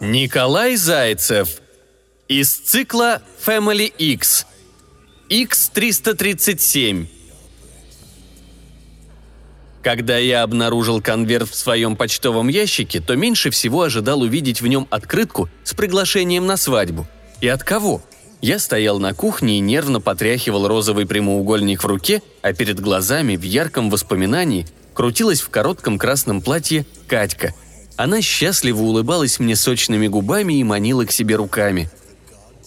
[0.00, 1.60] Николай Зайцев.
[2.28, 4.46] Из цикла Family X.
[5.28, 7.06] X337.
[9.82, 14.86] Когда я обнаружил конверт в своем почтовом ящике, то меньше всего ожидал увидеть в нем
[14.90, 17.08] открытку с приглашением на свадьбу.
[17.40, 18.00] И от кого?
[18.40, 23.42] Я стоял на кухне и нервно потряхивал розовый прямоугольник в руке, а перед глазами в
[23.42, 27.52] ярком воспоминании крутилась в коротком красном платье Катька.
[27.98, 31.90] Она счастливо улыбалась мне сочными губами и манила к себе руками.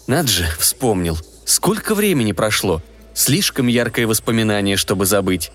[0.06, 1.18] Над же, вспомнил.
[1.46, 2.82] Сколько времени прошло?
[3.14, 5.52] Слишком яркое воспоминание, чтобы забыть.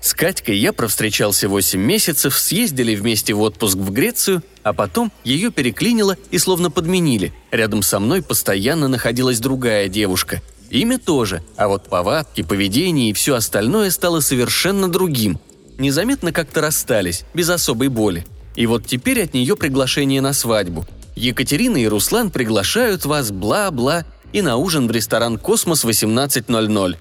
[0.00, 5.50] С Катькой я провстречался 8 месяцев, съездили вместе в отпуск в Грецию, а потом ее
[5.50, 7.34] переклинило и словно подменили.
[7.50, 10.40] Рядом со мной постоянно находилась другая девушка.
[10.70, 15.38] Имя тоже, а вот повадки, поведение и все остальное стало совершенно другим.
[15.76, 18.24] Незаметно как-то расстались, без особой боли.
[18.58, 20.84] И вот теперь от нее приглашение на свадьбу.
[21.14, 26.96] Екатерина и Руслан приглашают вас, бла-бла, и на ужин в ресторан «Космос» 18.00.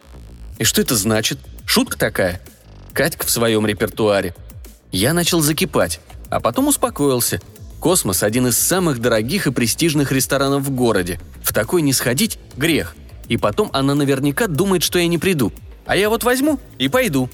[0.59, 1.39] И что это значит?
[1.65, 2.41] Шутка такая?
[2.93, 4.35] Катька в своем репертуаре.
[4.91, 7.41] Я начал закипать, а потом успокоился.
[7.79, 11.19] «Космос»– один из самых дорогих и престижных ресторанов в городе.
[11.41, 12.95] В такой не сходить– грех.
[13.29, 15.51] И потом она наверняка думает, что я не приду.
[15.87, 17.31] А я вот возьму и пойду.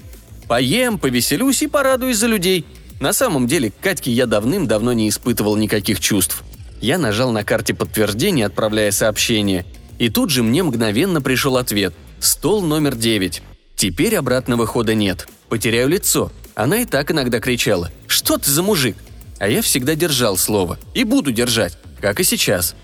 [0.48, 2.64] Поем, повеселюсь и порадуюсь за людей.
[3.00, 6.42] На самом деле, к Катьке я давным-давно не испытывал никаких чувств.
[6.80, 9.64] Я нажал на карте подтверждения, отправляя сообщение.
[9.98, 11.94] И тут же мне мгновенно пришел ответ.
[12.20, 13.42] Стол номер девять.
[13.76, 15.28] Теперь обратного хода нет.
[15.48, 16.32] Потеряю лицо.
[16.54, 17.90] Она и так иногда кричала.
[18.06, 18.96] «Что ты за мужик?»
[19.38, 20.78] А я всегда держал слово.
[20.94, 22.74] И буду держать, как и сейчас.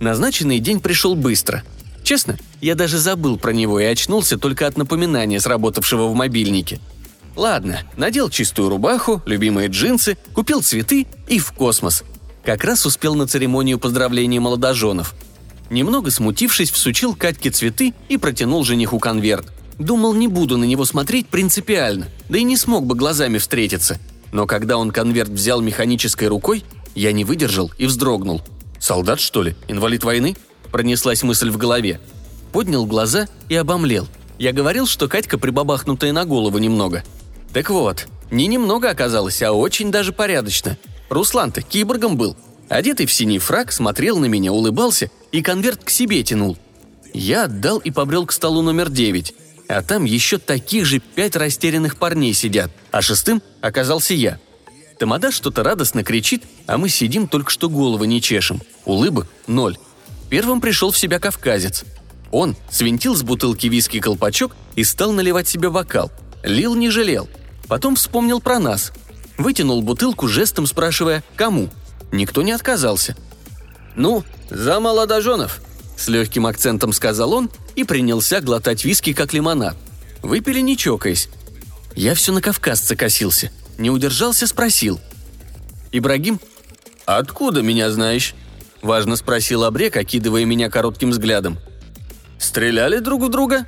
[0.00, 1.64] Назначенный день пришел быстро.
[2.04, 6.80] Честно, я даже забыл про него и очнулся только от напоминания, сработавшего в мобильнике.
[7.36, 12.02] Ладно, надел чистую рубаху, любимые джинсы, купил цветы и в космос.
[12.42, 15.14] Как раз успел на церемонию поздравления молодоженов.
[15.68, 19.46] Немного смутившись, всучил Катьке цветы и протянул жениху конверт.
[19.78, 23.98] Думал, не буду на него смотреть принципиально, да и не смог бы глазами встретиться.
[24.32, 26.64] Но когда он конверт взял механической рукой,
[26.94, 28.40] я не выдержал и вздрогнул.
[28.78, 29.54] «Солдат, что ли?
[29.68, 30.36] Инвалид войны?»
[30.70, 32.00] Пронеслась мысль в голове.
[32.52, 34.08] Поднял глаза и обомлел.
[34.38, 37.04] Я говорил, что Катька прибабахнутая на голову немного.
[37.56, 40.76] Так вот, не немного оказалось, а очень даже порядочно.
[41.08, 42.36] Руслан-то киборгом был.
[42.68, 46.58] Одетый в синий фраг, смотрел на меня, улыбался и конверт к себе тянул.
[47.14, 49.32] Я отдал и побрел к столу номер девять
[49.68, 54.38] а там еще таких же пять растерянных парней сидят, а шестым оказался я.
[54.98, 58.60] Тамада что-то радостно кричит, а мы сидим только что головы не чешем.
[58.84, 59.78] Улыбок– ноль.
[60.28, 61.84] Первым пришел в себя кавказец.
[62.30, 66.12] Он свинтил с бутылки виски колпачок и стал наливать себе бокал.
[66.44, 67.30] Лил не жалел.
[67.68, 68.92] Потом вспомнил про нас.
[69.38, 71.68] Вытянул бутылку жестом, спрашивая «Кому?».
[72.12, 73.16] Никто не отказался.
[73.96, 75.60] «Ну, за молодоженов»,–
[75.96, 79.76] с легким акцентом сказал он и принялся глотать виски, как лимонад.
[80.22, 81.28] Выпили не чокаясь.
[81.94, 83.50] Я все на кавказца косился.
[83.78, 85.00] Не удержался, спросил.
[85.92, 86.40] «Ибрагим,
[87.04, 88.34] откуда меня знаешь?»–
[88.82, 91.58] важно спросил Абрек, окидывая меня коротким взглядом.
[92.38, 93.66] «Стреляли друг у друга?»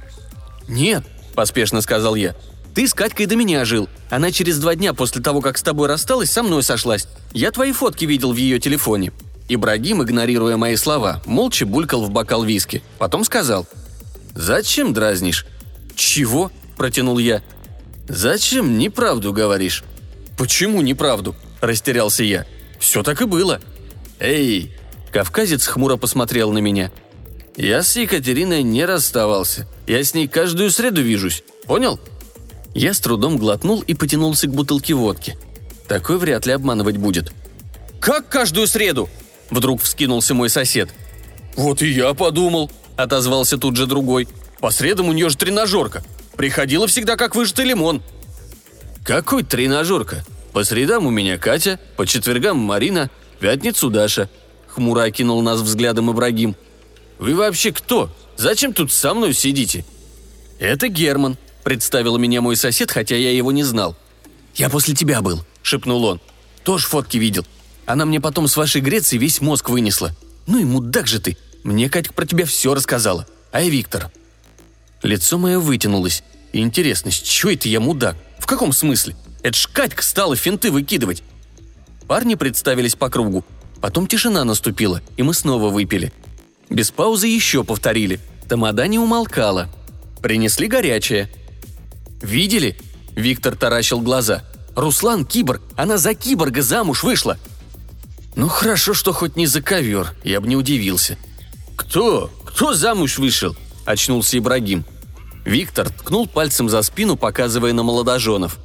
[0.69, 1.04] «Нет»,–
[1.34, 2.34] поспешно сказал я.
[2.75, 3.89] «Ты с Катькой до меня жил.
[4.11, 7.09] Она через два дня после того, как с тобой рассталась, со мной сошлась.
[7.33, 9.12] Я твои фотки видел в ее телефоне».
[9.49, 12.83] Ибрагим, игнорируя мои слова, молча булькал в бокал виски.
[12.99, 13.67] Потом сказал–
[14.39, 15.47] «Зачем дразнишь?»
[15.97, 17.43] «Чего?»– протянул я.
[18.09, 19.83] «Зачем неправду говоришь?»
[20.39, 22.47] «Почему неправду?»– растерялся я.
[22.78, 23.61] «Все так и было».
[24.21, 24.73] «Эй!»–
[25.12, 26.93] кавказец хмуро посмотрел на меня.
[27.57, 29.67] «Я с Екатериной не расставался.
[29.89, 31.43] Я с ней каждую среду вижусь.
[31.67, 31.99] Понял?»
[32.78, 35.37] Я с трудом глотнул и потянулся к бутылке водки.
[35.89, 37.33] Такой вряд ли обманывать будет.
[37.98, 39.09] «Как каждую среду?»–
[39.51, 40.89] вдруг вскинулся мой сосед.
[41.57, 44.28] «Вот и я подумал», отозвался тут же другой.
[44.60, 46.04] «По средам у нее же тренажерка.
[46.36, 48.01] Приходила всегда как выжатый лимон».
[49.03, 50.25] «Какой тренажерка?
[50.53, 53.10] По средам у меня Катя, по четвергам Марина,
[53.41, 54.30] пятницу Даша»,—
[54.69, 56.54] хмуро окинул нас взглядом Ибрагим.
[57.19, 58.09] «Вы вообще кто?
[58.36, 59.84] Зачем тут со мной сидите?»
[60.60, 61.36] «Это Герман»,—
[61.68, 63.94] представил меня мой сосед, хотя я его не знал.
[64.54, 66.18] «Я после тебя был»,— шепнул он.
[66.65, 67.47] «Тоже фотки видел.
[67.84, 70.16] Она мне потом с вашей Греции весь мозг вынесла.
[70.47, 71.36] Ну и мудак же ты.
[71.65, 73.26] Мне Катька про тебя все рассказала.
[73.53, 74.10] А я Виктор».
[75.03, 76.24] Лицо мое вытянулось.
[76.54, 78.16] интересно, с чего это я мудак?
[78.38, 79.15] В каком смысле?
[79.42, 81.22] Это ж Катька стала финты выкидывать.
[82.06, 83.44] Парни представились по кругу.
[83.82, 86.15] Потом тишина наступила, и мы снова выпили.
[86.70, 88.20] Без паузы еще повторили.
[88.48, 89.68] Тамада не умолкала.
[90.22, 91.28] Принесли горячее.
[92.20, 92.76] «Видели?»
[93.15, 94.44] Виктор таращил глаза.
[94.76, 97.36] «Руслан киборг, она за киборга замуж вышла!»
[98.36, 101.18] Ну хорошо, что хоть не за ковер, я бы не удивился.
[101.74, 102.30] «Кто?
[102.44, 104.84] Кто замуж вышел?»– очнулся Ибрагим.
[105.44, 108.59] Виктор ткнул пальцем за спину, показывая на молодоженов.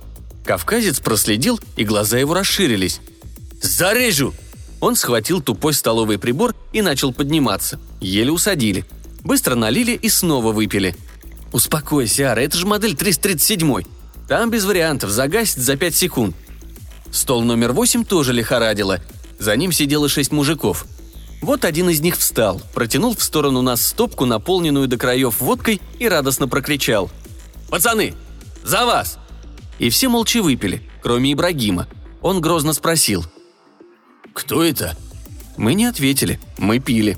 [0.45, 2.99] Кавказец проследил, и глаза его расширились.
[3.61, 4.33] «Зарежу!»
[4.79, 7.79] Он схватил тупой столовый прибор и начал подниматься.
[8.01, 8.85] Еле усадили.
[9.23, 10.95] Быстро налили и снова выпили.
[11.53, 13.83] «Успокойся, Ара, это же модель 337.
[14.27, 16.35] Там без вариантов, загасит за пять секунд».
[17.11, 18.99] Стол номер восемь тоже лихорадило.
[19.39, 20.85] За ним сидело шесть мужиков.
[21.41, 26.09] Вот один из них встал, протянул в сторону нас стопку, наполненную до краев водкой, и
[26.09, 27.11] радостно прокричал.
[27.69, 28.15] «Пацаны,
[28.63, 29.17] за вас!»
[29.79, 31.87] И все молча выпили, кроме Ибрагима.
[32.21, 33.25] Он грозно спросил.
[34.33, 34.97] «Кто это?»
[35.57, 37.17] Мы не ответили, мы пили.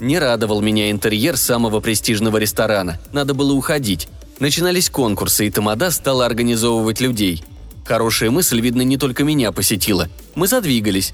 [0.00, 4.08] Не радовал меня интерьер самого престижного ресторана, надо было уходить.
[4.38, 7.44] Начинались конкурсы, и Тамада стала организовывать людей.
[7.84, 10.08] Хорошая мысль, видно, не только меня посетила.
[10.34, 11.12] Мы задвигались.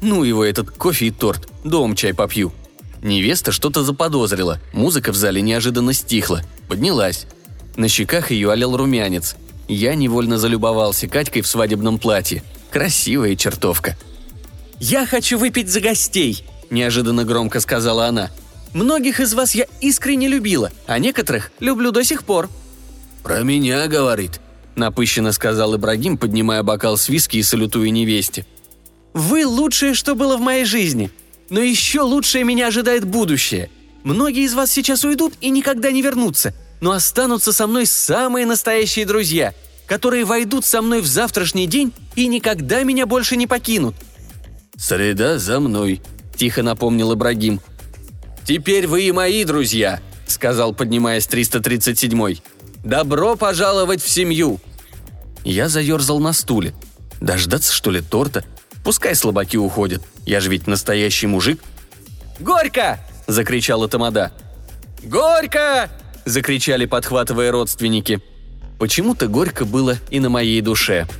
[0.00, 2.52] Ну его этот кофе и торт, дом чай попью.
[3.02, 7.26] Невеста что-то заподозрила, музыка в зале неожиданно стихла, поднялась.
[7.76, 9.36] На щеках ее олел румянец.
[9.66, 12.44] Я невольно залюбовался Катькой в свадебном платье.
[12.70, 13.96] Красивая чертовка.
[14.78, 18.30] «Я хочу выпить за гостей»,– неожиданно громко сказала она.
[18.72, 22.48] «Многих из вас я искренне любила, а некоторых люблю до сих пор».
[23.22, 24.40] «Про меня,— говорит»,–
[24.76, 28.46] напыщенно сказал Ибрагим, поднимая бокал с виски и салютуя невесте–
[29.18, 31.10] вы лучшее, что было в моей жизни.
[31.50, 33.70] Но еще лучшее меня ожидает будущее.
[34.04, 39.06] Многие из вас сейчас уйдут и никогда не вернутся, но останутся со мной самые настоящие
[39.06, 39.54] друзья,
[39.86, 43.96] которые войдут со мной в завтрашний день и никогда меня больше не покинут».
[44.76, 46.00] «Среда за мной»,–
[46.38, 47.60] тихо напомнил Ибрагим.
[48.44, 52.40] «Теперь вы и мои друзья»,– сказал, поднимаясь 337-й.
[52.82, 54.60] «Добро пожаловать в семью!»
[55.44, 56.72] Я заерзал на стуле.
[57.20, 58.44] Дождаться, что ли, торта?
[58.84, 60.02] Пускай слабаки уходят.
[60.24, 61.60] Я же ведь настоящий мужик.
[62.38, 64.32] «Горько!»– закричала Тамада.
[65.02, 65.90] «Горько!»–
[66.24, 68.20] закричали, подхватывая родственники.
[68.78, 71.08] Почему-то горько было и на моей душе–